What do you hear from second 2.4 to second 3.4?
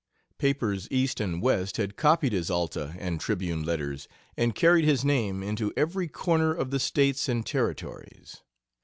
Alta and